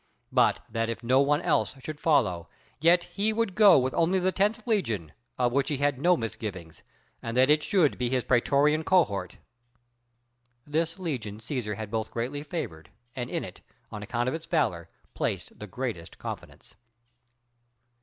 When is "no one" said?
1.03-1.43